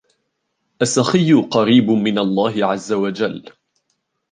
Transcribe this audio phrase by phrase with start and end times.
[0.81, 3.49] السَّخِيُّ قَرِيبٌ مِنْ اللَّهِ عَزَّ وَجَلَّ